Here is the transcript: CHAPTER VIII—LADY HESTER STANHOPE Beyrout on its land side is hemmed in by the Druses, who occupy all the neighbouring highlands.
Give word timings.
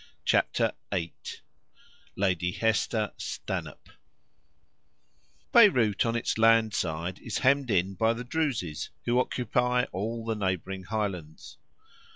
CHAPTER 0.25 0.71
VIII—LADY 0.91 2.53
HESTER 2.53 3.11
STANHOPE 3.17 3.89
Beyrout 5.53 6.07
on 6.07 6.15
its 6.15 6.39
land 6.39 6.73
side 6.73 7.19
is 7.19 7.37
hemmed 7.37 7.69
in 7.69 7.93
by 7.93 8.13
the 8.13 8.23
Druses, 8.23 8.89
who 9.05 9.19
occupy 9.19 9.83
all 9.91 10.25
the 10.25 10.33
neighbouring 10.35 10.85
highlands. 10.85 11.59